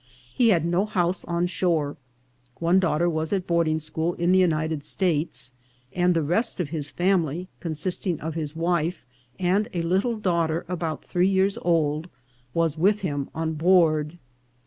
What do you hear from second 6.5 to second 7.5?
of his family,